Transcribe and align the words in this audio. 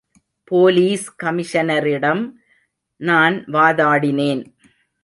Police 0.43 1.05
கமிஷனரிடம் 1.23 2.23
நான் 3.01 3.45
வாதாடினேன். 3.45 4.43